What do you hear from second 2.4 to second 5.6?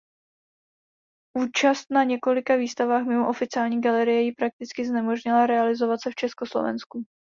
výstavách mimo oficiální galerie jí prakticky znemožnila